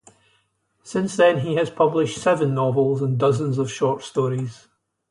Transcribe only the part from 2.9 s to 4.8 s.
and dozens of short stories.